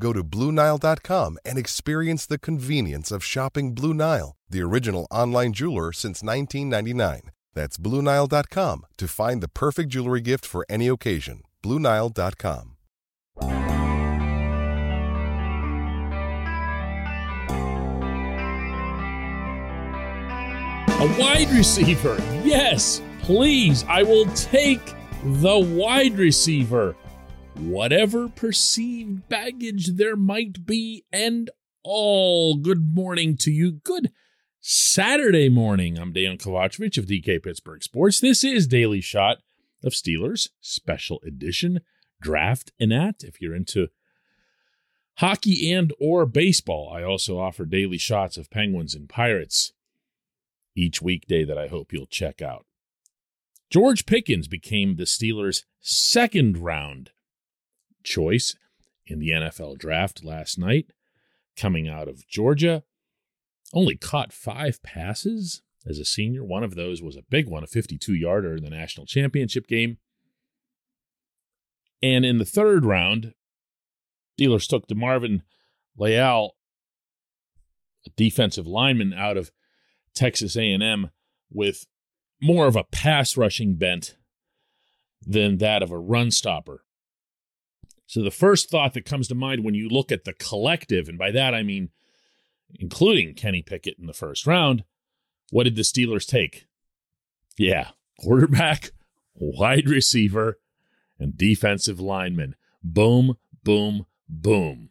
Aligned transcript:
Go 0.00 0.12
to 0.12 0.22
BlueNile.com 0.22 1.38
and 1.44 1.58
experience 1.58 2.26
the 2.26 2.38
convenience 2.38 3.10
of 3.10 3.24
shopping 3.24 3.74
Blue 3.74 3.94
Nile, 3.94 4.36
the 4.48 4.62
original 4.62 5.06
online 5.10 5.52
jeweler 5.52 5.92
since 5.92 6.22
1999. 6.22 7.30
That's 7.54 7.76
BlueNile.com 7.76 8.86
to 8.98 9.08
find 9.08 9.42
the 9.42 9.48
perfect 9.48 9.90
jewelry 9.90 10.20
gift 10.20 10.46
for 10.46 10.64
any 10.68 10.86
occasion. 10.86 11.42
BlueNile.com. 11.64 12.76
A 21.00 21.06
wide 21.16 21.48
receiver. 21.50 22.16
Yes, 22.44 23.00
please. 23.22 23.84
I 23.88 24.02
will 24.02 24.26
take 24.34 24.84
the 25.22 25.58
wide 25.58 26.18
receiver. 26.18 26.96
Whatever 27.58 28.28
perceived 28.28 29.28
baggage 29.28 29.96
there 29.96 30.14
might 30.14 30.64
be, 30.64 31.04
and 31.12 31.50
all. 31.82 32.56
Good 32.56 32.94
morning 32.94 33.36
to 33.38 33.50
you. 33.50 33.72
Good 33.72 34.12
Saturday 34.60 35.48
morning. 35.48 35.98
I'm 35.98 36.12
Dan 36.12 36.38
Kovacevic 36.38 36.96
of 36.98 37.06
DK 37.06 37.42
Pittsburgh 37.42 37.82
Sports. 37.82 38.20
This 38.20 38.44
is 38.44 38.68
Daily 38.68 39.00
Shot 39.00 39.38
of 39.82 39.92
Steelers, 39.92 40.50
special 40.60 41.20
edition 41.26 41.80
draft 42.20 42.70
and 42.78 42.92
at. 42.92 43.24
If 43.24 43.40
you're 43.40 43.56
into 43.56 43.88
hockey 45.16 45.72
and 45.72 45.92
or 46.00 46.26
baseball, 46.26 46.92
I 46.94 47.02
also 47.02 47.40
offer 47.40 47.64
daily 47.64 47.98
shots 47.98 48.36
of 48.36 48.50
Penguins 48.50 48.94
and 48.94 49.08
Pirates 49.08 49.72
each 50.76 51.02
weekday 51.02 51.44
that 51.44 51.58
I 51.58 51.66
hope 51.66 51.92
you'll 51.92 52.06
check 52.06 52.40
out. 52.40 52.66
George 53.68 54.06
Pickens 54.06 54.46
became 54.46 54.94
the 54.94 55.04
Steelers' 55.04 55.64
second 55.80 56.58
round 56.58 57.10
choice 58.08 58.56
in 59.06 59.18
the 59.18 59.30
NFL 59.30 59.78
draft 59.78 60.24
last 60.24 60.58
night, 60.58 60.92
coming 61.56 61.88
out 61.88 62.08
of 62.08 62.26
Georgia. 62.26 62.82
Only 63.72 63.96
caught 63.96 64.32
five 64.32 64.82
passes 64.82 65.62
as 65.86 65.98
a 65.98 66.04
senior. 66.04 66.44
One 66.44 66.64
of 66.64 66.74
those 66.74 67.02
was 67.02 67.16
a 67.16 67.24
big 67.28 67.48
one, 67.48 67.62
a 67.62 67.66
52 67.66 68.14
yarder 68.14 68.56
in 68.56 68.64
the 68.64 68.70
national 68.70 69.06
championship 69.06 69.66
game. 69.66 69.98
And 72.02 72.24
in 72.24 72.38
the 72.38 72.44
third 72.44 72.84
round, 72.84 73.34
Steelers 74.38 74.68
took 74.68 74.86
DeMarvin 74.86 75.42
Leal, 75.96 76.52
a 78.06 78.10
defensive 78.16 78.66
lineman 78.66 79.12
out 79.12 79.36
of 79.36 79.50
Texas 80.14 80.56
A&M 80.56 81.10
with 81.50 81.86
more 82.40 82.66
of 82.66 82.76
a 82.76 82.84
pass 82.84 83.36
rushing 83.36 83.74
bent 83.74 84.16
than 85.20 85.58
that 85.58 85.82
of 85.82 85.90
a 85.90 85.98
run 85.98 86.30
stopper. 86.30 86.84
So 88.08 88.22
the 88.22 88.30
first 88.30 88.70
thought 88.70 88.94
that 88.94 89.04
comes 89.04 89.28
to 89.28 89.34
mind 89.34 89.64
when 89.64 89.74
you 89.74 89.86
look 89.88 90.10
at 90.10 90.24
the 90.24 90.32
collective, 90.32 91.08
and 91.08 91.18
by 91.18 91.30
that 91.30 91.54
I 91.54 91.62
mean 91.62 91.90
including 92.74 93.34
Kenny 93.34 93.62
Pickett 93.62 93.98
in 93.98 94.06
the 94.06 94.14
first 94.14 94.46
round, 94.46 94.84
what 95.50 95.64
did 95.64 95.76
the 95.76 95.82
Steelers 95.82 96.26
take? 96.26 96.66
Yeah, 97.58 97.90
quarterback, 98.18 98.92
wide 99.34 99.88
receiver, 99.88 100.58
and 101.18 101.36
defensive 101.36 102.00
lineman. 102.00 102.56
Boom, 102.82 103.36
boom, 103.62 104.06
boom. 104.28 104.90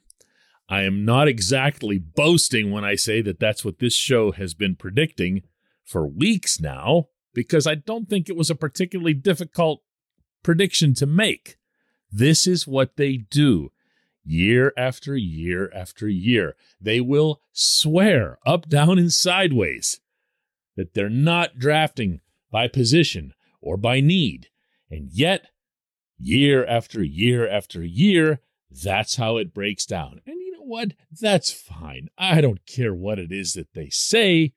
I 0.70 0.84
am 0.84 1.04
not 1.04 1.28
exactly 1.28 1.98
boasting 1.98 2.72
when 2.72 2.84
I 2.86 2.96
say 2.96 3.22
that 3.22 3.40
that's 3.40 3.66
what 3.66 3.80
this 3.80 3.96
show 3.96 4.32
has 4.32 4.54
been 4.54 4.76
predicting 4.76 5.42
for 5.84 6.06
weeks 6.06 6.60
now, 6.60 7.08
because 7.34 7.66
I 7.66 7.76
don't 7.76 8.10
think 8.10 8.30
it 8.30 8.36
was 8.36 8.50
a 8.50 8.56
particularly 8.56 9.14
difficult 9.14 9.82
prediction 10.44 10.94
to 10.96 11.06
make. 11.06 11.58
This 12.12 12.48
is 12.48 12.68
what 12.68 12.96
they 12.96 13.18
do 13.18 13.72
year 14.24 14.74
after 14.78 15.16
year 15.16 15.72
after 15.74 16.08
year. 16.08 16.56
They 16.80 17.02
will 17.02 17.42
swear 17.54 18.40
up, 18.46 18.68
down, 18.68 19.00
and 19.00 19.12
sideways 19.12 20.00
that 20.76 20.94
they're 20.94 21.10
not 21.10 21.58
drafting 21.58 22.22
by 22.52 22.68
position 22.68 23.34
or 23.62 23.78
by 23.78 24.00
need. 24.00 24.48
And 24.90 25.10
yet, 25.12 25.48
year 26.18 26.66
after 26.66 27.04
year 27.04 27.48
after 27.48 27.84
year, 27.84 28.42
that's 28.70 29.16
how 29.16 29.38
it 29.38 29.54
breaks 29.54 29.86
down. 29.86 30.22
And 30.26 30.40
you 30.40 30.52
know 30.52 30.64
what? 30.64 30.94
That's 31.12 31.52
fine. 31.52 32.10
I 32.18 32.42
don't 32.42 32.66
care 32.66 32.94
what 32.94 33.20
it 33.20 33.32
is 33.32 33.54
that 33.54 33.74
they 33.74 33.90
say 33.90 34.54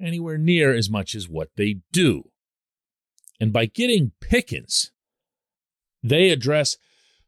anywhere 0.00 0.38
near 0.38 0.74
as 0.74 0.90
much 0.90 1.14
as 1.14 1.28
what 1.28 1.50
they 1.56 1.80
do. 1.92 2.30
And 3.40 3.52
by 3.52 3.66
getting 3.66 4.12
Pickens, 4.20 4.92
they 6.04 6.28
address 6.28 6.76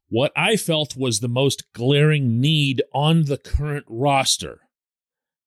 what 0.09 0.31
I 0.37 0.57
felt 0.57 0.97
was 0.97 1.19
the 1.19 1.29
most 1.29 1.73
glaring 1.73 2.41
need 2.41 2.83
on 2.93 3.25
the 3.25 3.39
current 3.39 3.87
roster. 3.89 4.61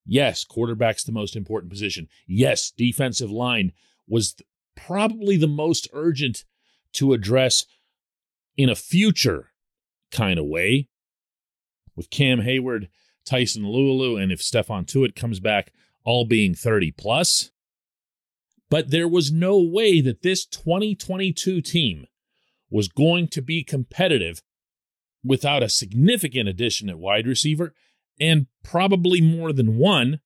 Yes, 0.05 0.43
quarterback's 0.43 1.03
the 1.03 1.11
most 1.11 1.35
important 1.35 1.71
position. 1.71 2.07
Yes, 2.27 2.71
defensive 2.75 3.31
line 3.31 3.71
was 4.07 4.35
probably 4.75 5.37
the 5.37 5.47
most 5.47 5.87
urgent 5.93 6.43
to 6.93 7.13
address 7.13 7.65
in 8.57 8.69
a 8.69 8.75
future 8.75 9.51
kind 10.11 10.39
of 10.39 10.45
way 10.45 10.89
with 11.95 12.09
Cam 12.09 12.41
Hayward, 12.41 12.89
Tyson 13.25 13.63
Alualu, 13.63 14.21
and 14.21 14.31
if 14.31 14.41
Stephon 14.41 14.85
Tuitt 14.85 15.15
comes 15.15 15.39
back, 15.39 15.71
all 16.03 16.25
being 16.25 16.55
30 16.55 16.91
plus. 16.91 17.51
But 18.69 18.89
there 18.89 19.07
was 19.07 19.31
no 19.31 19.61
way 19.61 20.01
that 20.01 20.23
this 20.23 20.45
2022 20.45 21.61
team 21.61 22.07
was 22.69 22.87
going 22.87 23.27
to 23.29 23.41
be 23.41 23.63
competitive 23.63 24.41
without 25.23 25.63
a 25.63 25.69
significant 25.69 26.47
addition 26.47 26.89
at 26.89 26.99
wide 26.99 27.27
receiver 27.27 27.73
and 28.19 28.47
probably 28.63 29.21
more 29.21 29.51
than 29.51 29.77
one. 29.77 30.19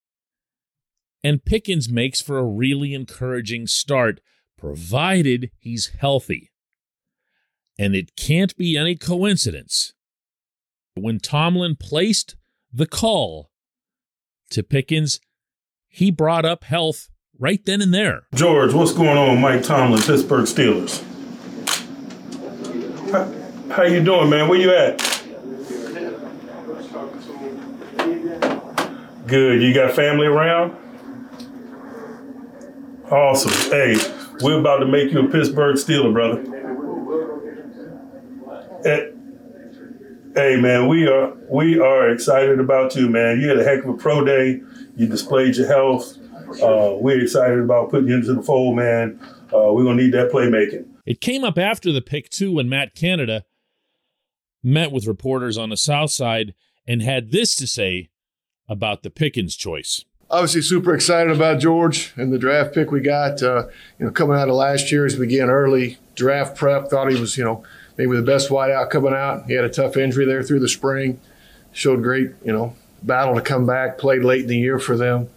And 1.23 1.45
Pickens 1.45 1.89
makes 1.89 2.21
for 2.21 2.37
a 2.37 2.45
really 2.45 2.93
encouraging 2.93 3.67
start, 3.67 4.19
provided 4.57 5.51
he's 5.57 5.91
healthy. 5.99 6.51
And 7.79 7.95
it 7.95 8.15
can't 8.15 8.55
be 8.57 8.77
any 8.77 8.95
coincidence 8.95 9.93
when 10.95 11.19
Tomlin 11.19 11.75
placed 11.75 12.35
the 12.71 12.85
call 12.85 13.49
to 14.51 14.63
Pickens, 14.63 15.19
he 15.87 16.11
brought 16.11 16.45
up 16.45 16.63
health 16.63 17.09
right 17.39 17.63
then 17.65 17.81
and 17.81 17.93
there. 17.93 18.27
George, 18.33 18.73
what's 18.73 18.93
going 18.93 19.17
on, 19.17 19.41
Mike 19.41 19.63
Tomlin, 19.63 20.01
Pittsburgh 20.01 20.45
Steelers? 20.45 21.03
How, 23.13 23.83
you 23.83 24.03
doing, 24.03 24.27
man? 24.31 24.47
Where 24.47 24.59
you 24.59 24.73
at? 24.73 24.97
Good. 29.27 29.61
You 29.61 29.71
got 29.71 29.93
family 29.93 30.25
around? 30.25 30.75
Awesome. 33.11 33.51
Hey, 33.71 33.95
we're 34.41 34.59
about 34.59 34.79
to 34.79 34.87
make 34.87 35.11
you 35.11 35.27
a 35.27 35.29
Pittsburgh 35.29 35.75
Steeler, 35.75 36.11
brother. 36.11 36.41
Hey, 38.83 39.11
Hey 40.35 40.59
man, 40.59 40.87
we 40.87 41.05
are 41.07 41.35
we 41.47 41.79
are 41.79 42.09
excited 42.09 42.59
about 42.59 42.95
you, 42.95 43.07
man. 43.07 43.39
You 43.39 43.49
had 43.49 43.59
a 43.59 43.63
heck 43.63 43.83
of 43.83 43.89
a 43.89 43.93
pro 43.93 44.25
day. 44.25 44.63
You 44.95 45.05
displayed 45.05 45.55
your 45.55 45.67
health. 45.67 46.17
Uh, 46.59 46.95
we're 46.99 47.21
excited 47.21 47.59
about 47.59 47.91
putting 47.91 48.07
you 48.07 48.15
into 48.15 48.33
the 48.33 48.41
fold, 48.41 48.75
man. 48.75 49.19
Uh, 49.53 49.71
we're 49.71 49.83
gonna 49.83 50.01
need 50.01 50.13
that 50.13 50.31
playmaking. 50.31 50.87
It 51.05 51.21
came 51.21 51.43
up 51.43 51.57
after 51.57 51.91
the 51.91 52.01
pick 52.01 52.29
too 52.29 52.53
when 52.53 52.69
Matt 52.69 52.95
Canada 52.95 53.45
met 54.63 54.91
with 54.91 55.07
reporters 55.07 55.57
on 55.57 55.69
the 55.69 55.77
South 55.77 56.11
Side 56.11 56.53
and 56.87 57.01
had 57.01 57.31
this 57.31 57.55
to 57.57 57.67
say 57.67 58.09
about 58.69 59.03
the 59.03 59.09
Pickens 59.09 59.55
choice. 59.55 60.05
Obviously, 60.29 60.61
super 60.61 60.95
excited 60.95 61.35
about 61.35 61.59
George 61.59 62.13
and 62.15 62.33
the 62.33 62.39
draft 62.39 62.73
pick 62.73 62.91
we 62.91 63.01
got. 63.01 63.43
Uh, 63.43 63.67
you 63.99 64.05
know, 64.05 64.11
coming 64.11 64.37
out 64.37 64.49
of 64.49 64.55
last 64.55 64.91
year 64.91 65.05
as 65.05 65.17
we 65.17 65.27
began 65.27 65.49
early 65.49 65.97
draft 66.15 66.57
prep, 66.57 66.87
thought 66.87 67.11
he 67.11 67.19
was, 67.19 67.37
you 67.37 67.43
know, 67.43 67.63
maybe 67.97 68.15
the 68.15 68.23
best 68.23 68.49
wideout 68.49 68.89
coming 68.89 69.13
out. 69.13 69.45
He 69.45 69.53
had 69.53 69.65
a 69.65 69.69
tough 69.69 69.97
injury 69.97 70.25
there 70.25 70.41
through 70.41 70.61
the 70.61 70.69
spring. 70.69 71.19
Showed 71.71 72.01
great, 72.01 72.31
you 72.43 72.53
know, 72.53 72.75
battle 73.03 73.35
to 73.35 73.41
come 73.41 73.65
back. 73.65 73.97
Played 73.97 74.23
late 74.23 74.41
in 74.41 74.47
the 74.47 74.57
year 74.57 74.79
for 74.79 74.95
them. 74.95 75.29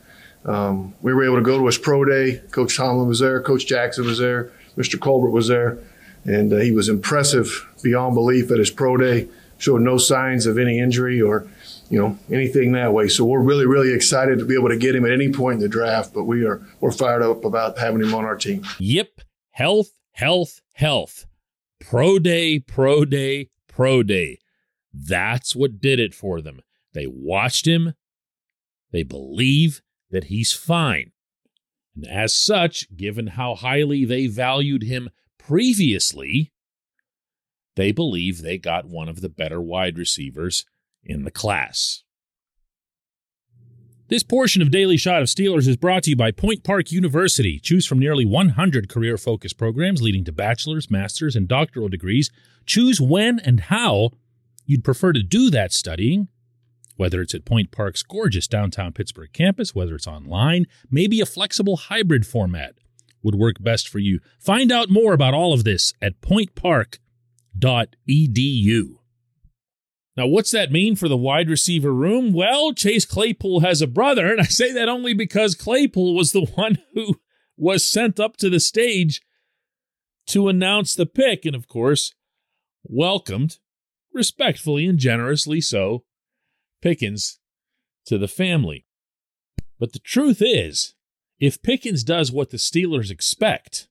Um, 0.45 0.95
we 1.03 1.13
were 1.13 1.25
able 1.25 1.37
to 1.37 1.43
go 1.43 1.59
to 1.59 1.67
his 1.67 1.79
pro 1.79 2.05
day. 2.05 2.41
Coach 2.51 2.77
Tomlin 2.77 3.09
was 3.09 3.19
there. 3.19 3.43
Coach 3.43 3.67
Jackson 3.67 4.07
was 4.07 4.19
there. 4.19 4.53
Mr. 4.77 5.01
Colbert 5.01 5.31
was 5.31 5.49
there, 5.49 5.79
and 6.25 6.53
uh, 6.53 6.57
he 6.57 6.73
was 6.73 6.89
impressive 6.89 7.67
beyond 7.83 8.15
belief 8.15 8.51
at 8.51 8.59
his 8.59 8.71
pro 8.71 8.97
day. 8.97 9.29
Showed 9.59 9.81
no 9.81 9.97
signs 9.97 10.45
of 10.45 10.59
any 10.59 10.79
injury 10.79 11.21
or 11.21 11.49
you 11.89 11.99
know, 11.99 12.19
anything 12.31 12.73
that 12.73 12.93
way. 12.93 13.09
So 13.09 13.25
we're 13.25 13.41
really, 13.41 13.67
really 13.67 13.93
excited 13.93 14.39
to 14.39 14.45
be 14.45 14.55
able 14.55 14.69
to 14.69 14.77
get 14.77 14.95
him 14.95 15.05
at 15.05 15.13
any 15.13 15.33
point 15.33 15.57
in 15.57 15.61
the 15.61 15.69
draft, 15.69 16.13
but 16.13 16.25
we 16.25 16.45
are 16.45 16.63
we're 16.81 16.93
fired 16.93 17.23
up 17.23 17.45
about 17.45 17.79
having 17.79 18.03
him 18.03 18.15
on 18.15 18.25
our 18.25 18.37
team. 18.37 18.65
Yep. 18.79 19.21
Health, 19.53 19.91
health, 20.13 20.61
health. 20.75 21.27
Pro 21.81 22.19
day, 22.19 22.59
pro 22.59 23.05
day, 23.05 23.51
pro 23.69 24.03
day. 24.03 24.39
That's 24.93 25.55
what 25.55 25.81
did 25.81 26.01
it 26.01 26.15
for 26.15 26.41
them. 26.41 26.61
They 26.93 27.07
watched 27.07 27.67
him. 27.67 27.95
They 28.93 29.03
believe 29.03 29.83
that 30.11 30.25
he's 30.25 30.53
fine. 30.53 31.13
And 31.97 32.07
as 32.07 32.35
such, 32.35 32.95
given 32.95 33.29
how 33.29 33.55
highly 33.55 34.05
they 34.05 34.27
valued 34.27 34.83
him 34.83 35.11
previously, 35.39 36.53
they 37.75 37.91
believe 37.91 38.43
they 38.43 38.59
got 38.59 38.87
one 38.87 39.09
of 39.09 39.23
the 39.23 39.29
better 39.29 39.61
wide 39.61 39.99
receivers 39.99 40.65
in 41.03 41.25
the 41.25 41.31
class. 41.31 42.03
This 44.09 44.23
portion 44.23 44.63
of 44.63 44.71
Daily 44.71 44.97
Shot 44.97 45.21
of 45.21 45.27
Steelers 45.27 45.67
is 45.67 45.77
brought 45.77 46.05
to 46.05 46.11
you 46.11 46.17
by 46.17 46.31
Point 46.31 46.63
Park 46.63 46.93
University. 46.93 47.59
Choose 47.59 47.87
from 47.87 47.99
nearly 47.99 48.25
100 48.25 48.89
career 48.89 49.19
focused 49.19 49.59
programs 49.59 50.01
leading 50.01 50.25
to 50.27 50.33
bachelor's, 50.33 50.89
master's, 50.89 51.35
and 51.35 51.49
doctoral 51.49 51.89
degrees. 51.89 52.31
Choose 52.67 53.01
when 53.01 53.41
and 53.41 53.61
how 53.63 54.11
you'd 54.65 54.85
prefer 54.85 55.13
to 55.13 55.25
do 55.25 55.51
that 55.51 55.73
studying, 55.73 56.29
whether 56.97 57.21
it's 57.21 57.35
at 57.35 57.45
Point 57.45 57.71
Park's 57.71 58.03
gorgeous 58.03 58.47
downtown 58.47 58.93
Pittsburgh 58.93 59.33
campus, 59.33 59.75
whether 59.75 59.95
it's 59.95 60.07
online, 60.07 60.67
maybe 60.91 61.21
a 61.21 61.27
flexible 61.27 61.77
hybrid 61.77 62.27
format 62.27 62.75
would 63.23 63.35
work 63.35 63.57
best 63.61 63.89
for 63.89 63.99
you. 63.99 64.21
Find 64.39 64.71
out 64.71 64.91
more 64.91 65.13
about 65.13 65.35
all 65.35 65.53
of 65.53 65.65
this 65.65 65.93
at 66.01 66.21
pointpark.edu. 66.21 66.99
Now, 70.17 70.27
what's 70.27 70.51
that 70.53 70.73
mean 70.73 70.97
for 70.97 71.09
the 71.09 71.17
wide 71.17 71.51
receiver 71.51 71.93
room? 71.93 72.33
Well, 72.33 72.73
Chase 72.73 73.05
Claypool 73.05 73.61
has 73.61 73.83
a 73.83 73.87
brother, 73.87 74.33
and 74.33 74.41
I 74.41 74.45
say 74.45 74.73
that 74.73 74.89
only 74.89 75.13
because 75.13 75.55
Claypool 75.55 76.15
was 76.15 76.33
the 76.33 76.47
one 76.55 76.79
who 76.95 77.21
was 77.57 77.87
sent 77.87 78.19
up 78.19 78.37
to 78.39 78.49
the 78.49 78.61
stage 78.61 79.21
to 80.29 80.49
announce 80.49 80.95
the 80.95 81.07
pick, 81.07 81.45
and 81.45 81.55
of 81.55 81.69
course, 81.69 82.15
welcomed, 82.83 83.59
respectfully 84.13 84.87
and 84.87 84.99
generously 84.99 85.61
so, 85.61 86.05
Pickens 86.81 87.39
to 88.07 88.19
the 88.19 88.29
family. 88.29 88.87
But 89.79 89.93
the 89.93 89.99
truth 89.99 90.41
is, 90.41 90.95
if 91.39 91.63
Pickens 91.63 92.03
does 92.03 92.33
what 92.33 92.51
the 92.51 92.57
Steelers 92.57 93.11
expect, 93.11 93.89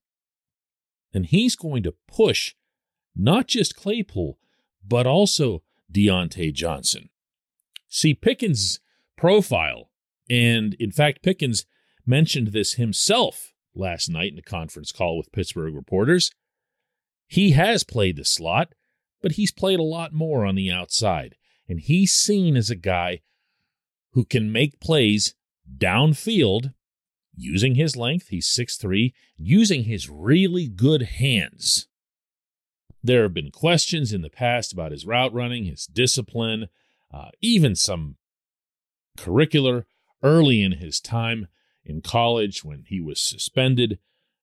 then 1.13 1.23
he's 1.23 1.55
going 1.55 1.83
to 1.83 1.95
push 2.07 2.55
not 3.15 3.47
just 3.47 3.75
Claypool, 3.75 4.37
but 4.85 5.07
also 5.07 5.63
Diontae 5.91 6.53
Johnson. 6.53 7.09
See, 7.87 8.13
Pickens' 8.13 8.79
profile, 9.17 9.91
and 10.29 10.73
in 10.75 10.91
fact, 10.91 11.23
Pickens 11.23 11.65
mentioned 12.05 12.47
this 12.47 12.73
himself 12.73 13.53
last 13.73 14.09
night 14.09 14.33
in 14.33 14.39
a 14.39 14.43
conference 14.43 14.91
call 14.91 15.17
with 15.17 15.31
Pittsburgh 15.31 15.75
reporters. 15.75 16.31
He 17.27 17.51
has 17.51 17.83
played 17.83 18.17
the 18.17 18.25
slot, 18.25 18.73
but 19.21 19.33
he's 19.33 19.51
played 19.51 19.79
a 19.79 19.83
lot 19.83 20.13
more 20.13 20.45
on 20.45 20.55
the 20.55 20.71
outside, 20.71 21.35
and 21.67 21.79
he's 21.79 22.13
seen 22.13 22.55
as 22.55 22.69
a 22.69 22.75
guy 22.75 23.21
who 24.11 24.23
can 24.25 24.51
make 24.51 24.79
plays 24.79 25.35
downfield 25.77 26.73
using 27.35 27.75
his 27.75 27.95
length. 27.95 28.29
He's 28.29 28.47
6'3, 28.47 29.13
using 29.37 29.83
his 29.83 30.09
really 30.09 30.67
good 30.67 31.03
hands. 31.03 31.87
There 33.03 33.23
have 33.23 33.33
been 33.33 33.51
questions 33.51 34.13
in 34.13 34.21
the 34.21 34.29
past 34.29 34.73
about 34.73 34.91
his 34.91 35.05
route 35.05 35.33
running, 35.33 35.65
his 35.65 35.85
discipline, 35.85 36.69
uh, 37.13 37.29
even 37.41 37.75
some 37.75 38.15
curricular 39.17 39.83
early 40.23 40.61
in 40.61 40.73
his 40.73 40.99
time 40.99 41.47
in 41.83 42.01
college 42.01 42.63
when 42.63 42.85
he 42.87 42.99
was 42.99 43.21
suspended 43.21 43.99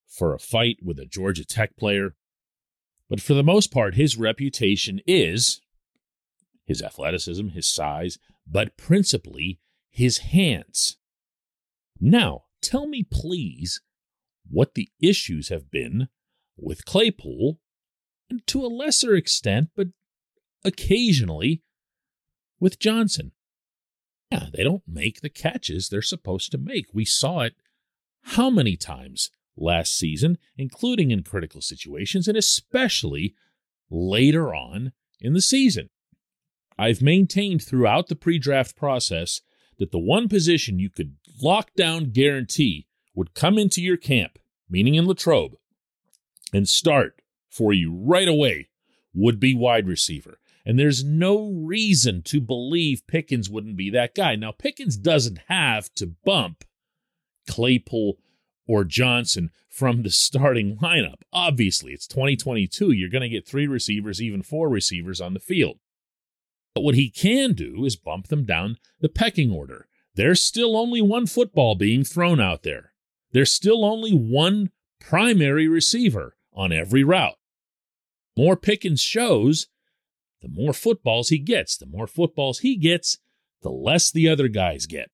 for 0.07 0.35
a 0.35 0.39
fight 0.39 0.77
with 0.83 0.99
a 0.99 1.07
Georgia 1.07 1.45
Tech 1.45 1.77
player. 1.77 2.15
But 3.09 3.21
for 3.21 3.35
the 3.35 3.43
most 3.43 3.73
part, 3.73 3.95
his 3.95 4.17
reputation 4.17 5.01
is 5.07 5.62
his 6.65 6.83
athleticism, 6.83 7.49
his 7.49 7.69
size, 7.69 8.19
but 8.47 8.77
principally 8.77 9.61
his 9.91 10.19
hands. 10.19 10.97
Now, 12.01 12.45
tell 12.61 12.87
me, 12.87 13.05
please, 13.09 13.81
what 14.49 14.75
the 14.75 14.89
issues 15.01 15.49
have 15.49 15.71
been 15.71 16.09
with 16.57 16.85
Claypool 16.85 17.59
and 18.31 18.47
to 18.47 18.65
a 18.65 18.69
lesser 18.69 19.15
extent, 19.15 19.69
but 19.77 19.89
occasionally, 20.65 21.63
with 22.59 22.79
Johnson. 22.79 23.33
Yeah, 24.31 24.47
they 24.55 24.65
don't 24.65 24.83
make 24.87 25.21
the 25.21 25.29
catches 25.29 25.89
they're 25.89 26.01
supposed 26.01 26.51
to 26.53 26.59
make. 26.59 26.87
We 26.95 27.05
saw 27.05 27.41
it 27.41 27.55
how 28.23 28.49
many 28.49 28.77
times 28.77 29.31
last 29.57 29.97
season, 29.97 30.39
including 30.57 31.11
in 31.11 31.23
critical 31.23 31.61
situations 31.61 32.29
and 32.29 32.39
especially 32.39 33.35
later 33.91 34.55
on 34.55 34.93
in 35.21 35.35
the 35.35 35.43
season. 35.43 35.91
I've 36.83 37.01
maintained 37.01 37.63
throughout 37.63 38.09
the 38.09 38.17
pre 38.17 38.41
draft 38.41 38.75
process 38.75 39.41
that 39.79 39.93
the 39.93 40.01
one 40.01 40.29
position 40.29 40.81
you 40.81 40.91
could 40.91 41.15
lock 41.41 41.75
down 41.77 42.11
guarantee 42.11 42.89
would 43.15 43.35
come 43.35 43.57
into 43.57 43.81
your 43.81 43.97
camp, 43.97 44.37
meaning 44.69 44.97
in 44.97 45.07
Latrobe, 45.07 45.55
and 46.53 46.69
start 46.69 47.23
for 47.49 47.73
you 47.73 47.95
right 47.95 48.27
away 48.27 48.69
would 49.15 49.39
be 49.39 49.55
wide 49.55 49.87
receiver. 49.87 50.41
And 50.67 50.77
there's 50.77 51.05
no 51.05 51.53
reason 51.53 52.21
to 52.23 52.41
believe 52.41 53.07
Pickens 53.07 53.49
wouldn't 53.49 53.77
be 53.77 53.89
that 53.91 54.17
guy. 54.17 54.35
Now, 54.35 54.51
Pickens 54.51 54.97
doesn't 54.97 55.39
have 55.47 55.95
to 55.95 56.09
bump 56.25 56.65
Claypool 57.49 58.19
or 58.67 58.83
Johnson 58.83 59.53
from 59.69 60.03
the 60.03 60.11
starting 60.11 60.79
lineup. 60.79 61.23
Obviously, 61.33 61.93
it's 61.93 62.09
2022. 62.09 62.91
You're 62.91 63.09
going 63.09 63.23
to 63.23 63.29
get 63.29 63.47
three 63.47 63.69
receivers, 63.69 64.21
even 64.21 64.43
four 64.43 64.69
receivers 64.69 65.21
on 65.21 65.35
the 65.35 65.41
field. 65.41 65.79
But 66.75 66.83
what 66.83 66.95
he 66.95 67.11
can 67.11 67.53
do 67.53 67.85
is 67.85 67.97
bump 67.97 68.29
them 68.29 68.45
down 68.45 68.79
the 69.01 69.09
pecking 69.09 69.51
order. 69.51 69.89
There's 70.15 70.43
still 70.43 70.77
only 70.77 71.03
one 71.03 71.27
football 71.27 71.75
being 71.75 72.05
thrown 72.05 72.41
out 72.41 72.63
there. 72.63 72.93
There's 73.33 73.53
still 73.53 73.85
only 73.85 74.13
one 74.13 74.71
primary 75.01 75.69
receiver 75.69 76.37
on 76.53 76.73
every 76.73 77.03
route 77.03 77.37
more 78.37 78.57
Pickens 78.57 79.01
shows, 79.01 79.69
the 80.41 80.49
more 80.49 80.73
footballs 80.73 81.29
he 81.29 81.39
gets. 81.39 81.77
The 81.77 81.87
more 81.87 82.07
footballs 82.07 82.61
he 82.61 82.77
gets, 82.77 83.19
the 83.63 83.71
less 83.71 84.11
the 84.11 84.29
other 84.29 84.49
guys 84.49 84.87
get. 84.87 85.11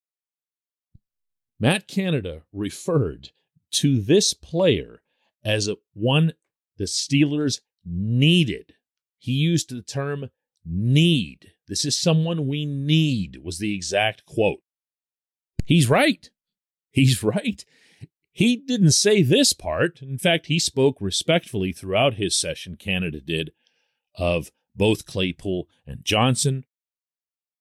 Matt 1.60 1.88
Canada 1.88 2.42
referred 2.52 3.30
to 3.72 4.00
this 4.00 4.32
player 4.32 5.02
as 5.44 5.68
one 5.92 6.34
the 6.76 6.84
Steelers 6.84 7.60
needed. 7.84 8.74
He 9.18 9.32
used 9.32 9.70
the 9.70 9.82
term 9.82 10.30
need. 10.64 11.52
This 11.68 11.84
is 11.84 12.00
someone 12.00 12.46
we 12.46 12.64
need, 12.66 13.38
was 13.42 13.58
the 13.58 13.74
exact 13.74 14.24
quote. 14.24 14.60
He's 15.64 15.88
right. 15.88 16.30
He's 16.90 17.22
right. 17.22 17.64
He 18.32 18.56
didn't 18.56 18.92
say 18.92 19.22
this 19.22 19.52
part. 19.52 20.00
In 20.00 20.18
fact, 20.18 20.46
he 20.46 20.58
spoke 20.58 20.98
respectfully 21.00 21.72
throughout 21.72 22.14
his 22.14 22.38
session, 22.38 22.76
Canada 22.76 23.20
did, 23.20 23.50
of 24.14 24.50
both 24.74 25.06
Claypool 25.06 25.68
and 25.86 26.04
Johnson. 26.04 26.64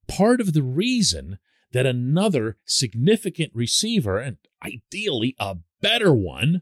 Part 0.07 0.39
of 0.39 0.53
the 0.53 0.63
reason 0.63 1.39
that 1.73 1.85
another 1.85 2.57
significant 2.63 3.51
receiver, 3.53 4.19
and 4.19 4.37
ideally 4.63 5.35
a 5.39 5.57
better 5.81 6.13
one, 6.13 6.61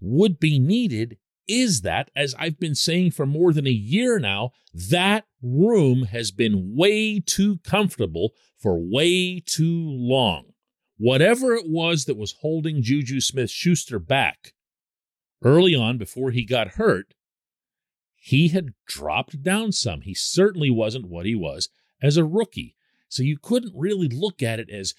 would 0.00 0.38
be 0.38 0.58
needed 0.58 1.16
is 1.46 1.82
that, 1.82 2.10
as 2.16 2.34
I've 2.38 2.58
been 2.58 2.74
saying 2.74 3.12
for 3.12 3.26
more 3.26 3.52
than 3.52 3.66
a 3.66 3.70
year 3.70 4.18
now, 4.18 4.52
that 4.72 5.26
room 5.44 6.04
has 6.04 6.30
been 6.30 6.74
way 6.74 7.20
too 7.20 7.58
comfortable 7.58 8.32
for 8.56 8.78
way 8.80 9.40
too 9.40 9.86
long 9.90 10.54
whatever 10.96 11.54
it 11.54 11.68
was 11.68 12.04
that 12.04 12.16
was 12.16 12.36
holding 12.40 12.82
Juju 12.82 13.20
Smith 13.20 13.50
Schuster 13.50 13.98
back 13.98 14.54
early 15.42 15.74
on 15.74 15.98
before 15.98 16.30
he 16.30 16.44
got 16.44 16.68
hurt, 16.68 17.14
he 18.14 18.48
had 18.48 18.72
dropped 18.86 19.42
down 19.42 19.72
some. 19.72 20.00
He 20.00 20.14
certainly 20.14 20.70
wasn't 20.70 21.08
what 21.08 21.26
he 21.26 21.34
was 21.34 21.68
as 22.02 22.16
a 22.16 22.24
rookie. 22.24 22.76
So 23.08 23.22
you 23.22 23.36
couldn't 23.40 23.74
really 23.76 24.08
look 24.08 24.42
at 24.42 24.58
it 24.58 24.70
as, 24.70 24.94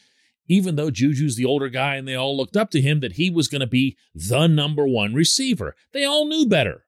even 0.47 0.75
though 0.75 0.91
Juju's 0.91 1.35
the 1.35 1.45
older 1.45 1.69
guy 1.69 1.95
and 1.95 2.07
they 2.07 2.15
all 2.15 2.37
looked 2.37 2.55
up 2.55 2.69
to 2.71 2.81
him, 2.81 2.99
that 2.99 3.13
he 3.13 3.31
was 3.31 3.47
going 3.47 3.61
to 3.61 3.67
be 3.67 3.97
the 4.13 4.47
number 4.47 4.87
one 4.87 5.13
receiver. 5.13 5.75
They 5.91 6.05
all 6.05 6.27
knew 6.27 6.45
better. 6.45 6.85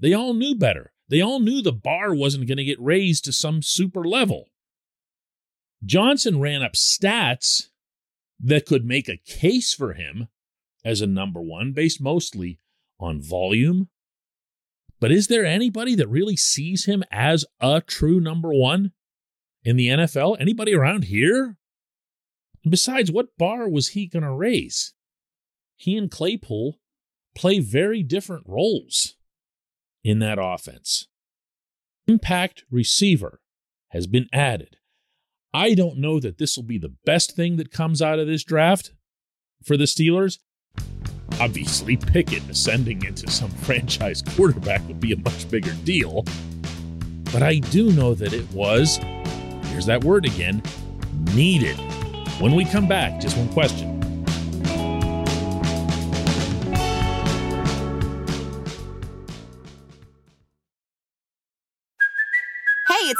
They 0.00 0.14
all 0.14 0.32
knew 0.32 0.54
better. 0.54 0.93
They 1.08 1.20
all 1.20 1.40
knew 1.40 1.60
the 1.60 1.72
bar 1.72 2.14
wasn't 2.14 2.48
going 2.48 2.58
to 2.58 2.64
get 2.64 2.80
raised 2.80 3.24
to 3.24 3.32
some 3.32 3.62
super 3.62 4.04
level. 4.04 4.48
Johnson 5.84 6.40
ran 6.40 6.62
up 6.62 6.72
stats 6.72 7.68
that 8.40 8.66
could 8.66 8.84
make 8.84 9.08
a 9.08 9.18
case 9.18 9.74
for 9.74 9.92
him 9.92 10.28
as 10.84 11.00
a 11.00 11.06
number 11.06 11.40
one 11.40 11.72
based 11.72 12.00
mostly 12.00 12.58
on 12.98 13.20
volume. 13.20 13.88
But 15.00 15.12
is 15.12 15.26
there 15.26 15.44
anybody 15.44 15.94
that 15.96 16.08
really 16.08 16.36
sees 16.36 16.86
him 16.86 17.04
as 17.10 17.44
a 17.60 17.82
true 17.82 18.20
number 18.20 18.52
one 18.52 18.92
in 19.62 19.76
the 19.76 19.88
NFL? 19.88 20.36
Anybody 20.40 20.74
around 20.74 21.04
here? 21.04 21.56
And 22.62 22.70
besides, 22.70 23.12
what 23.12 23.36
bar 23.36 23.68
was 23.68 23.88
he 23.88 24.06
going 24.06 24.22
to 24.22 24.32
raise? 24.32 24.94
He 25.76 25.96
and 25.98 26.10
Claypool 26.10 26.78
play 27.34 27.58
very 27.58 28.02
different 28.02 28.44
roles 28.46 29.16
in 30.04 30.18
that 30.20 30.38
offense. 30.40 31.08
Impact 32.06 32.64
receiver 32.70 33.40
has 33.88 34.06
been 34.06 34.28
added. 34.32 34.76
I 35.54 35.74
don't 35.74 35.98
know 35.98 36.20
that 36.20 36.38
this 36.38 36.56
will 36.56 36.64
be 36.64 36.78
the 36.78 36.94
best 37.04 37.34
thing 37.34 37.56
that 37.56 37.70
comes 37.70 38.02
out 38.02 38.18
of 38.18 38.26
this 38.26 38.44
draft 38.44 38.92
for 39.64 39.76
the 39.76 39.84
Steelers. 39.84 40.38
Obviously, 41.40 41.96
Pickett 41.96 42.48
ascending 42.50 43.04
into 43.04 43.30
some 43.30 43.50
franchise 43.62 44.22
quarterback 44.36 44.86
would 44.86 45.00
be 45.00 45.12
a 45.12 45.16
much 45.16 45.48
bigger 45.48 45.72
deal. 45.84 46.24
But 47.32 47.42
I 47.42 47.56
do 47.56 47.90
know 47.92 48.14
that 48.14 48.32
it 48.32 48.50
was, 48.52 48.98
here's 49.70 49.86
that 49.86 50.04
word 50.04 50.26
again, 50.26 50.62
needed. 51.34 51.76
When 52.40 52.54
we 52.54 52.64
come 52.64 52.86
back, 52.86 53.20
just 53.20 53.36
one 53.36 53.48
question. 53.52 53.93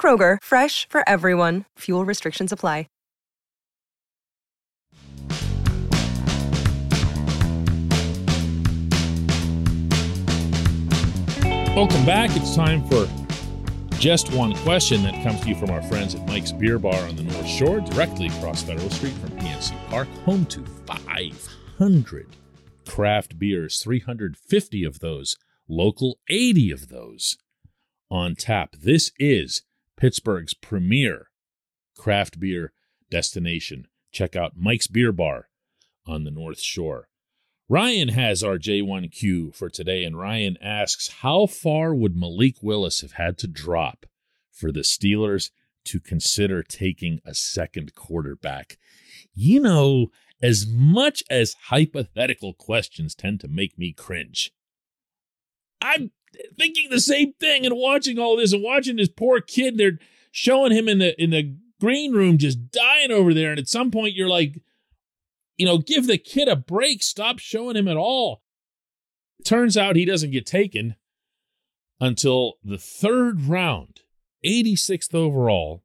Kroger, 0.00 0.38
fresh 0.42 0.88
for 0.88 1.08
everyone. 1.08 1.66
Fuel 1.78 2.04
restrictions 2.04 2.50
apply. 2.50 2.86
Welcome 11.74 12.04
back. 12.04 12.28
It's 12.36 12.54
time 12.54 12.86
for 12.86 13.08
just 13.98 14.30
one 14.34 14.54
question 14.56 15.02
that 15.04 15.14
comes 15.22 15.40
to 15.40 15.48
you 15.48 15.54
from 15.54 15.70
our 15.70 15.80
friends 15.80 16.14
at 16.14 16.26
Mike's 16.26 16.52
Beer 16.52 16.78
Bar 16.78 16.94
on 17.08 17.16
the 17.16 17.22
North 17.22 17.46
Shore, 17.46 17.80
directly 17.80 18.26
across 18.26 18.62
Federal 18.62 18.90
Street 18.90 19.14
from 19.14 19.30
PNC 19.38 19.72
Park, 19.88 20.06
home 20.26 20.44
to 20.46 20.62
500 20.86 22.26
craft 22.86 23.38
beers, 23.38 23.82
350 23.82 24.84
of 24.84 25.00
those 25.00 25.38
local, 25.66 26.18
80 26.28 26.72
of 26.72 26.90
those 26.90 27.38
on 28.10 28.34
tap. 28.34 28.76
This 28.78 29.10
is 29.18 29.62
Pittsburgh's 30.02 30.52
premier 30.52 31.30
craft 31.96 32.40
beer 32.40 32.72
destination. 33.08 33.86
Check 34.10 34.34
out 34.34 34.56
Mike's 34.56 34.88
Beer 34.88 35.12
Bar 35.12 35.48
on 36.04 36.24
the 36.24 36.32
North 36.32 36.60
Shore. 36.60 37.06
Ryan 37.68 38.08
has 38.08 38.42
our 38.42 38.58
J1Q 38.58 39.54
for 39.54 39.70
today, 39.70 40.02
and 40.02 40.18
Ryan 40.18 40.58
asks 40.60 41.20
How 41.20 41.46
far 41.46 41.94
would 41.94 42.16
Malik 42.16 42.56
Willis 42.60 43.02
have 43.02 43.12
had 43.12 43.38
to 43.38 43.46
drop 43.46 44.04
for 44.50 44.72
the 44.72 44.80
Steelers 44.80 45.50
to 45.84 46.00
consider 46.00 46.64
taking 46.64 47.20
a 47.24 47.32
second 47.32 47.94
quarterback? 47.94 48.78
You 49.32 49.60
know, 49.60 50.08
as 50.42 50.66
much 50.68 51.22
as 51.30 51.54
hypothetical 51.66 52.54
questions 52.54 53.14
tend 53.14 53.38
to 53.38 53.46
make 53.46 53.78
me 53.78 53.92
cringe, 53.92 54.50
I'm 55.80 56.10
thinking 56.58 56.90
the 56.90 57.00
same 57.00 57.32
thing 57.34 57.66
and 57.66 57.76
watching 57.76 58.18
all 58.18 58.36
this 58.36 58.52
and 58.52 58.62
watching 58.62 58.96
this 58.96 59.08
poor 59.08 59.40
kid. 59.40 59.78
They're 59.78 59.98
showing 60.30 60.72
him 60.72 60.88
in 60.88 60.98
the 60.98 61.20
in 61.22 61.30
the 61.30 61.56
green 61.80 62.12
room 62.12 62.38
just 62.38 62.70
dying 62.70 63.10
over 63.10 63.34
there, 63.34 63.50
and 63.50 63.58
at 63.58 63.68
some 63.68 63.90
point 63.90 64.14
you're 64.14 64.28
like, 64.28 64.60
you 65.56 65.66
know, 65.66 65.78
give 65.78 66.06
the 66.06 66.18
kid 66.18 66.48
a 66.48 66.56
break. 66.56 67.02
Stop 67.02 67.38
showing 67.38 67.76
him 67.76 67.88
at 67.88 67.96
all. 67.96 68.42
Turns 69.44 69.76
out 69.76 69.96
he 69.96 70.04
doesn't 70.04 70.30
get 70.30 70.46
taken 70.46 70.96
until 72.00 72.54
the 72.64 72.78
third 72.78 73.42
round, 73.42 74.00
86th 74.44 75.14
overall, 75.14 75.82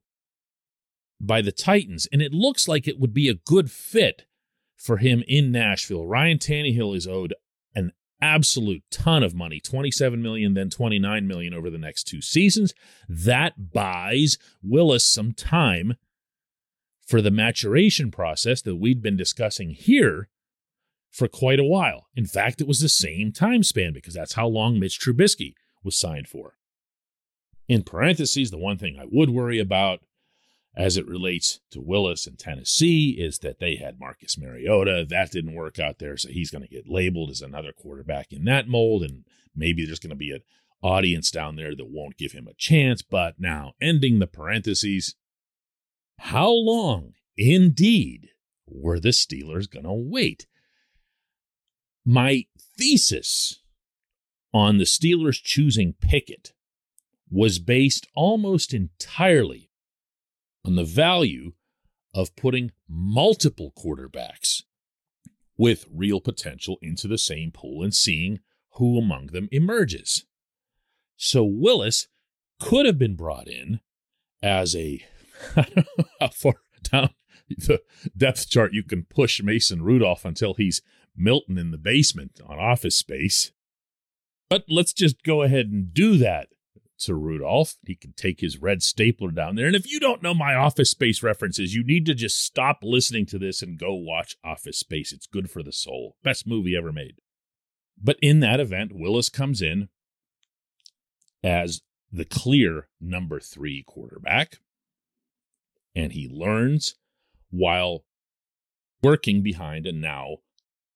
by 1.20 1.42
the 1.42 1.52
Titans. 1.52 2.08
And 2.12 2.22
it 2.22 2.32
looks 2.32 2.68
like 2.68 2.86
it 2.86 2.98
would 2.98 3.14
be 3.14 3.28
a 3.28 3.34
good 3.34 3.70
fit 3.70 4.26
for 4.76 4.98
him 4.98 5.22
in 5.26 5.50
Nashville. 5.50 6.06
Ryan 6.06 6.38
Tannehill 6.38 6.96
is 6.96 7.06
owed 7.06 7.34
absolute 8.20 8.82
ton 8.90 9.22
of 9.22 9.34
money 9.34 9.60
27 9.60 10.20
million 10.20 10.54
then 10.54 10.68
29 10.68 11.26
million 11.26 11.54
over 11.54 11.70
the 11.70 11.78
next 11.78 12.04
two 12.04 12.20
seasons 12.20 12.74
that 13.08 13.72
buys 13.72 14.38
willis 14.62 15.04
some 15.04 15.32
time 15.32 15.94
for 17.08 17.22
the 17.22 17.30
maturation 17.30 18.10
process 18.10 18.60
that 18.60 18.76
we'd 18.76 19.00
been 19.00 19.16
discussing 19.16 19.70
here 19.70 20.28
for 21.10 21.26
quite 21.26 21.58
a 21.58 21.64
while. 21.64 22.06
In 22.14 22.26
fact, 22.26 22.60
it 22.60 22.68
was 22.68 22.80
the 22.80 22.88
same 22.88 23.32
time 23.32 23.62
span 23.62 23.94
because 23.94 24.12
that's 24.12 24.34
how 24.34 24.46
long 24.46 24.78
Mitch 24.78 25.00
Trubisky 25.00 25.54
was 25.82 25.98
signed 25.98 26.28
for. 26.28 26.54
In 27.66 27.82
parentheses, 27.82 28.50
the 28.50 28.58
one 28.58 28.76
thing 28.76 28.98
I 29.00 29.06
would 29.10 29.30
worry 29.30 29.58
about 29.58 30.00
as 30.78 30.96
it 30.96 31.08
relates 31.08 31.58
to 31.72 31.80
Willis 31.80 32.24
and 32.24 32.38
Tennessee 32.38 33.16
is 33.18 33.40
that 33.40 33.58
they 33.58 33.76
had 33.76 33.98
Marcus 33.98 34.38
Mariota. 34.38 35.04
That 35.06 35.32
didn't 35.32 35.56
work 35.56 35.80
out 35.80 35.98
there, 35.98 36.16
so 36.16 36.28
he's 36.28 36.52
going 36.52 36.62
to 36.62 36.68
get 36.68 36.88
labeled 36.88 37.30
as 37.30 37.42
another 37.42 37.72
quarterback 37.72 38.32
in 38.32 38.44
that 38.44 38.68
mold, 38.68 39.02
and 39.02 39.24
maybe 39.56 39.84
there's 39.84 39.98
going 39.98 40.10
to 40.10 40.16
be 40.16 40.30
an 40.30 40.42
audience 40.80 41.32
down 41.32 41.56
there 41.56 41.74
that 41.74 41.90
won't 41.90 42.16
give 42.16 42.30
him 42.30 42.46
a 42.46 42.54
chance. 42.54 43.02
But 43.02 43.40
now, 43.40 43.72
ending 43.82 44.20
the 44.20 44.28
parentheses, 44.28 45.16
how 46.20 46.50
long, 46.50 47.14
indeed, 47.36 48.28
were 48.68 49.00
the 49.00 49.08
Steelers 49.08 49.68
going 49.68 49.84
to 49.84 49.92
wait? 49.92 50.46
My 52.04 52.46
thesis 52.78 53.62
on 54.54 54.78
the 54.78 54.84
Steelers 54.84 55.42
choosing 55.42 55.94
Pickett 56.00 56.52
was 57.28 57.58
based 57.58 58.06
almost 58.14 58.72
entirely 58.72 59.67
on 60.68 60.76
the 60.76 60.84
value 60.84 61.52
of 62.12 62.36
putting 62.36 62.70
multiple 62.86 63.72
quarterbacks 63.74 64.64
with 65.56 65.86
real 65.90 66.20
potential 66.20 66.76
into 66.82 67.08
the 67.08 67.16
same 67.16 67.50
pool 67.50 67.82
and 67.82 67.94
seeing 67.94 68.40
who 68.74 68.98
among 68.98 69.28
them 69.28 69.48
emerges. 69.50 70.26
So 71.16 71.42
Willis 71.42 72.08
could 72.60 72.84
have 72.84 72.98
been 72.98 73.16
brought 73.16 73.48
in 73.48 73.80
as 74.42 74.76
a 74.76 75.02
how 76.20 76.28
far 76.28 76.56
down 76.82 77.14
the 77.48 77.80
depth 78.14 78.50
chart 78.50 78.74
you 78.74 78.82
can 78.82 79.04
push 79.04 79.42
Mason 79.42 79.80
Rudolph 79.80 80.26
until 80.26 80.52
he's 80.52 80.82
Milton 81.16 81.56
in 81.56 81.70
the 81.70 81.78
basement 81.78 82.42
on 82.46 82.58
office 82.58 82.96
space. 82.98 83.52
But 84.50 84.64
let's 84.68 84.92
just 84.92 85.22
go 85.22 85.40
ahead 85.40 85.68
and 85.68 85.94
do 85.94 86.18
that 86.18 86.48
to 87.00 87.14
Rudolph. 87.14 87.76
He 87.86 87.94
can 87.94 88.12
take 88.12 88.40
his 88.40 88.60
red 88.60 88.82
stapler 88.82 89.30
down 89.30 89.56
there. 89.56 89.66
And 89.66 89.76
if 89.76 89.90
you 89.90 90.00
don't 90.00 90.22
know 90.22 90.34
my 90.34 90.54
office 90.54 90.90
space 90.90 91.22
references, 91.22 91.74
you 91.74 91.84
need 91.84 92.06
to 92.06 92.14
just 92.14 92.42
stop 92.44 92.78
listening 92.82 93.26
to 93.26 93.38
this 93.38 93.62
and 93.62 93.78
go 93.78 93.94
watch 93.94 94.36
Office 94.44 94.78
Space. 94.78 95.12
It's 95.12 95.26
good 95.26 95.50
for 95.50 95.62
the 95.62 95.72
soul. 95.72 96.16
Best 96.22 96.46
movie 96.46 96.76
ever 96.76 96.92
made. 96.92 97.16
But 98.00 98.18
in 98.22 98.40
that 98.40 98.60
event, 98.60 98.92
Willis 98.94 99.28
comes 99.28 99.62
in 99.62 99.88
as 101.42 101.82
the 102.10 102.24
clear 102.24 102.88
number 103.00 103.40
three 103.40 103.84
quarterback. 103.86 104.58
And 105.94 106.12
he 106.12 106.28
learns 106.28 106.94
while 107.50 108.04
working 109.02 109.42
behind 109.42 109.86
a 109.86 109.92
now 109.92 110.38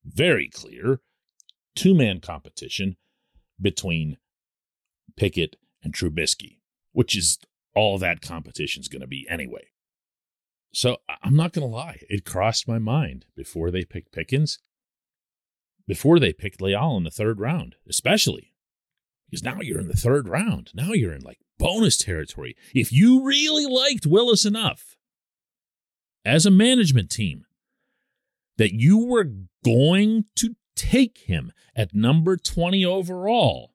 very 0.05 0.49
clear 0.49 1.01
two 1.75 1.95
man 1.95 2.21
competition 2.21 2.97
between 3.61 4.17
Pickett 5.17 5.57
and 5.83 5.95
Trubisky, 5.95 6.59
which 6.93 7.17
is 7.17 7.39
all 7.75 7.99
that 7.99 8.21
competition's 8.21 8.89
going 8.89 9.01
to 9.01 9.07
be 9.07 9.27
anyway. 9.29 9.69
So 10.75 10.99
I'm 11.23 11.37
not 11.37 11.53
going 11.53 11.69
to 11.69 11.75
lie, 11.75 11.99
it 12.09 12.25
crossed 12.25 12.67
my 12.67 12.79
mind 12.79 13.27
before 13.37 13.71
they 13.71 13.85
picked 13.85 14.13
Pickens, 14.13 14.59
before 15.87 16.19
they 16.19 16.33
picked 16.33 16.63
Leal 16.63 16.97
in 16.97 17.05
the 17.05 17.11
third 17.11 17.41
round, 17.41 17.77
especially 17.89 18.53
because 19.31 19.43
now 19.43 19.61
you're 19.61 19.81
in 19.81 19.89
the 19.89 19.95
third 19.95 20.29
round. 20.29 20.71
Now 20.75 20.93
you're 20.93 21.15
in 21.15 21.23
like 21.23 21.39
bonus 21.59 21.97
territory. 21.97 22.57
If 22.75 22.93
you 22.93 23.25
really 23.25 23.67
liked 23.67 24.07
Willis 24.07 24.45
enough 24.45 24.97
as 26.25 26.47
a 26.47 26.51
management 26.51 27.11
team 27.11 27.45
that 28.59 28.75
you 28.75 28.99
were 29.07 29.31
going 29.65 30.27
to 30.37 30.55
take 30.77 31.19
him 31.19 31.53
at 31.75 31.95
number 31.95 32.37
20 32.37 32.85
overall, 32.85 33.72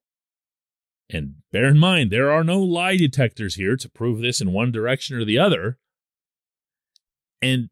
and 1.10 1.36
bear 1.52 1.66
in 1.66 1.78
mind, 1.78 2.12
there 2.12 2.32
are 2.32 2.44
no 2.44 2.60
lie 2.60 2.98
detectors 2.98 3.56
here 3.56 3.76
to 3.78 3.90
prove 3.90 4.22
this 4.22 4.42
in 4.42 4.52
one 4.52 4.72
direction 4.72 5.18
or 5.18 5.24
the 5.24 5.38
other. 5.38 5.78
And 7.42 7.70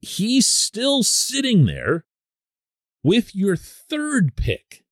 he's 0.00 0.46
still 0.46 1.02
sitting 1.02 1.66
there 1.66 2.04
with 3.04 3.34
your 3.34 3.56
third 3.56 4.34
pick. 4.36 4.84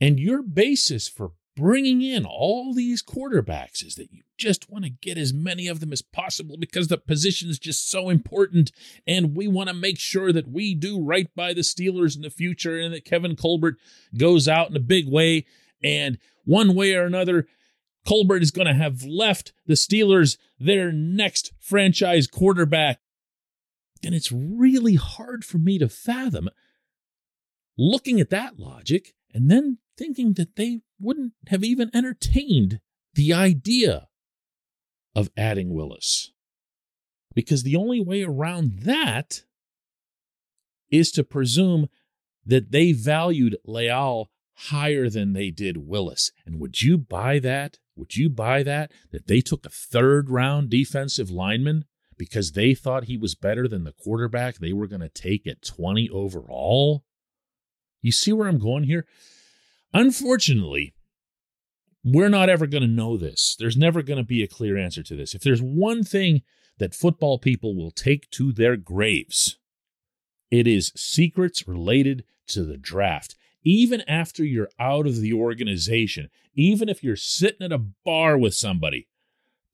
And 0.00 0.18
your 0.18 0.42
basis 0.42 1.08
for 1.08 1.32
bringing 1.54 2.02
in 2.02 2.24
all 2.24 2.72
these 2.72 3.02
quarterbacks 3.02 3.84
is 3.84 3.94
that 3.96 4.12
you 4.12 4.22
just 4.38 4.70
want 4.70 4.84
to 4.84 4.90
get 4.90 5.18
as 5.18 5.32
many 5.32 5.68
of 5.68 5.80
them 5.80 5.92
as 5.92 6.02
possible 6.02 6.56
because 6.56 6.88
the 6.88 6.98
position 6.98 7.50
is 7.50 7.58
just 7.58 7.90
so 7.90 8.08
important. 8.08 8.72
And 9.06 9.36
we 9.36 9.46
want 9.46 9.68
to 9.68 9.74
make 9.74 9.98
sure 9.98 10.32
that 10.32 10.50
we 10.50 10.74
do 10.74 11.00
right 11.00 11.28
by 11.36 11.52
the 11.52 11.60
Steelers 11.60 12.16
in 12.16 12.22
the 12.22 12.30
future 12.30 12.78
and 12.78 12.92
that 12.94 13.04
Kevin 13.04 13.36
Colbert 13.36 13.76
goes 14.16 14.48
out 14.48 14.70
in 14.70 14.76
a 14.76 14.80
big 14.80 15.08
way 15.08 15.46
and 15.82 16.18
one 16.44 16.74
way 16.74 16.94
or 16.94 17.04
another, 17.04 17.46
Colbert 18.06 18.42
is 18.42 18.50
going 18.50 18.66
to 18.66 18.74
have 18.74 19.04
left 19.04 19.52
the 19.66 19.74
Steelers 19.74 20.36
their 20.58 20.92
next 20.92 21.52
franchise 21.58 22.26
quarterback. 22.26 23.00
And 24.04 24.14
it's 24.14 24.32
really 24.32 24.96
hard 24.96 25.44
for 25.44 25.58
me 25.58 25.78
to 25.78 25.88
fathom 25.88 26.48
looking 27.78 28.20
at 28.20 28.30
that 28.30 28.58
logic 28.58 29.14
and 29.32 29.50
then 29.50 29.78
thinking 29.96 30.34
that 30.34 30.56
they 30.56 30.80
wouldn't 31.00 31.32
have 31.48 31.64
even 31.64 31.90
entertained 31.94 32.80
the 33.14 33.32
idea 33.32 34.08
of 35.14 35.30
adding 35.36 35.72
Willis. 35.72 36.32
Because 37.34 37.62
the 37.62 37.76
only 37.76 38.00
way 38.00 38.22
around 38.22 38.80
that 38.80 39.44
is 40.90 41.10
to 41.12 41.24
presume 41.24 41.88
that 42.44 42.72
they 42.72 42.92
valued 42.92 43.56
Leal 43.64 44.30
higher 44.54 45.08
than 45.08 45.32
they 45.32 45.50
did 45.50 45.88
Willis. 45.88 46.30
And 46.46 46.60
would 46.60 46.82
you 46.82 46.98
buy 46.98 47.38
that? 47.40 47.78
Would 47.96 48.16
you 48.16 48.28
buy 48.28 48.62
that? 48.62 48.92
That 49.10 49.26
they 49.26 49.40
took 49.40 49.66
a 49.66 49.70
third 49.70 50.30
round 50.30 50.70
defensive 50.70 51.30
lineman 51.30 51.84
because 52.16 52.52
they 52.52 52.74
thought 52.74 53.04
he 53.04 53.16
was 53.16 53.34
better 53.34 53.66
than 53.66 53.84
the 53.84 53.92
quarterback 53.92 54.56
they 54.56 54.72
were 54.72 54.86
going 54.86 55.00
to 55.00 55.08
take 55.08 55.46
at 55.46 55.62
20 55.62 56.08
overall? 56.10 57.04
You 58.00 58.12
see 58.12 58.32
where 58.32 58.48
I'm 58.48 58.58
going 58.58 58.84
here? 58.84 59.06
Unfortunately, 59.94 60.94
we're 62.04 62.28
not 62.28 62.48
ever 62.48 62.66
going 62.66 62.82
to 62.82 62.88
know 62.88 63.16
this. 63.16 63.56
There's 63.58 63.76
never 63.76 64.02
going 64.02 64.18
to 64.18 64.24
be 64.24 64.42
a 64.42 64.48
clear 64.48 64.76
answer 64.76 65.02
to 65.02 65.14
this. 65.14 65.34
If 65.34 65.42
there's 65.42 65.62
one 65.62 66.02
thing 66.02 66.42
that 66.78 66.94
football 66.94 67.38
people 67.38 67.76
will 67.76 67.90
take 67.90 68.28
to 68.30 68.52
their 68.52 68.76
graves, 68.76 69.58
it 70.50 70.66
is 70.66 70.92
secrets 70.96 71.68
related 71.68 72.24
to 72.48 72.64
the 72.64 72.76
draft 72.76 73.36
even 73.64 74.00
after 74.02 74.44
you're 74.44 74.70
out 74.78 75.06
of 75.06 75.20
the 75.20 75.32
organization, 75.32 76.30
even 76.54 76.88
if 76.88 77.02
you're 77.02 77.16
sitting 77.16 77.62
at 77.62 77.72
a 77.72 77.78
bar 77.78 78.36
with 78.36 78.54
somebody 78.54 79.08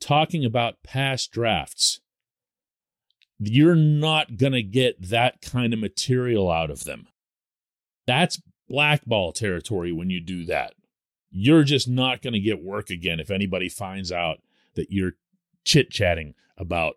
talking 0.00 0.44
about 0.44 0.82
past 0.82 1.32
drafts, 1.32 2.00
you're 3.38 3.74
not 3.74 4.36
going 4.36 4.52
to 4.52 4.62
get 4.62 5.10
that 5.10 5.40
kind 5.40 5.72
of 5.72 5.78
material 5.78 6.50
out 6.50 6.70
of 6.70 6.84
them. 6.84 7.06
That's 8.06 8.40
blackball 8.68 9.32
territory 9.32 9.92
when 9.92 10.10
you 10.10 10.20
do 10.20 10.44
that. 10.46 10.74
You're 11.30 11.64
just 11.64 11.88
not 11.88 12.22
going 12.22 12.32
to 12.32 12.40
get 12.40 12.62
work 12.62 12.90
again 12.90 13.20
if 13.20 13.30
anybody 13.30 13.68
finds 13.68 14.10
out 14.10 14.38
that 14.74 14.90
you're 14.90 15.12
chit 15.64 15.90
chatting 15.90 16.34
about 16.56 16.94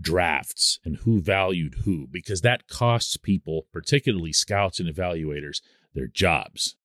drafts 0.00 0.78
and 0.84 0.98
who 0.98 1.20
valued 1.20 1.76
who, 1.84 2.06
because 2.10 2.40
that 2.42 2.68
costs 2.68 3.16
people, 3.16 3.66
particularly 3.72 4.32
scouts 4.32 4.80
and 4.80 4.92
evaluators, 4.92 5.60
their 5.94 6.06
jobs. 6.06 6.76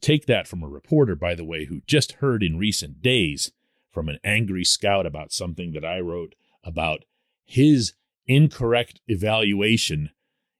Take 0.00 0.26
that 0.26 0.48
from 0.48 0.62
a 0.62 0.68
reporter, 0.68 1.14
by 1.14 1.34
the 1.34 1.44
way, 1.44 1.66
who 1.66 1.82
just 1.86 2.12
heard 2.12 2.42
in 2.42 2.58
recent 2.58 3.02
days 3.02 3.52
from 3.90 4.08
an 4.08 4.18
angry 4.24 4.64
scout 4.64 5.06
about 5.06 5.32
something 5.32 5.72
that 5.72 5.84
I 5.84 6.00
wrote 6.00 6.34
about 6.64 7.04
his 7.44 7.94
incorrect 8.26 9.00
evaluation 9.08 10.10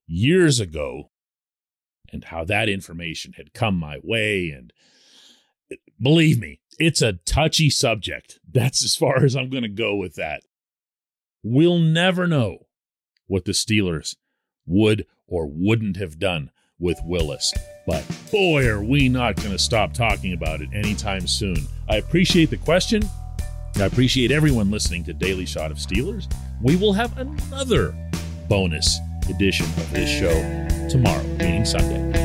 years 0.06 0.60
ago 0.60 1.10
and 2.12 2.24
how 2.24 2.44
that 2.44 2.68
information 2.68 3.34
had 3.34 3.54
come 3.54 3.76
my 3.76 3.98
way. 4.02 4.50
And 4.50 4.72
believe 6.00 6.38
me, 6.40 6.60
it's 6.78 7.00
a 7.00 7.14
touchy 7.24 7.70
subject. 7.70 8.40
That's 8.50 8.84
as 8.84 8.96
far 8.96 9.24
as 9.24 9.36
I'm 9.36 9.50
going 9.50 9.62
to 9.62 9.68
go 9.68 9.94
with 9.94 10.16
that. 10.16 10.42
We'll 11.42 11.78
never 11.78 12.26
know 12.26 12.66
what 13.26 13.44
the 13.44 13.52
Steelers 13.52 14.16
would 14.66 15.06
or 15.26 15.46
wouldn't 15.46 15.96
have 15.96 16.18
done 16.18 16.50
with 16.80 16.98
Willis. 17.04 17.52
But 17.86 18.04
boy, 18.30 18.66
are 18.68 18.82
we 18.82 19.08
not 19.08 19.36
going 19.36 19.52
to 19.52 19.58
stop 19.58 19.92
talking 19.92 20.32
about 20.32 20.60
it 20.60 20.68
anytime 20.74 21.26
soon. 21.26 21.56
I 21.88 21.96
appreciate 21.96 22.50
the 22.50 22.56
question. 22.56 23.02
I 23.76 23.84
appreciate 23.84 24.32
everyone 24.32 24.70
listening 24.70 25.04
to 25.04 25.12
Daily 25.12 25.46
Shot 25.46 25.70
of 25.70 25.76
Steelers. 25.78 26.32
We 26.60 26.76
will 26.76 26.92
have 26.92 27.16
another 27.18 27.94
bonus 28.48 28.98
edition 29.28 29.66
of 29.66 29.92
this 29.92 30.10
show 30.10 30.88
tomorrow, 30.88 31.22
meaning 31.38 31.64
Sunday. 31.64 32.19